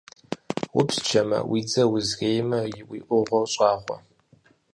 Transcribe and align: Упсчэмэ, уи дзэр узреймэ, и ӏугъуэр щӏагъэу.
Упсчэмэ, 0.79 1.39
уи 1.49 1.59
дзэр 1.67 1.87
узреймэ, 1.95 2.59
и 2.97 2.99
ӏугъуэр 3.07 3.45
щӏагъэу. 3.53 3.99